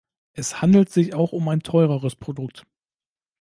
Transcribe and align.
Es 0.33 0.63
handelt 0.63 0.89
sich 0.89 1.13
auch 1.13 1.31
um 1.31 1.47
ein 1.47 1.59
teureres 1.61 2.15
Produkt. 2.15 2.65